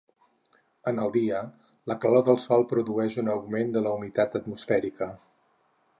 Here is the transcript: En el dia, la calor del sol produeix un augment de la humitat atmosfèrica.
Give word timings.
En 0.91 1.01
el 1.03 1.11
dia, 1.17 1.41
la 1.91 1.97
calor 2.05 2.25
del 2.29 2.41
sol 2.45 2.65
produeix 2.73 3.19
un 3.25 3.29
augment 3.37 3.77
de 3.77 3.87
la 3.89 3.95
humitat 3.99 4.39
atmosfèrica. 4.41 5.13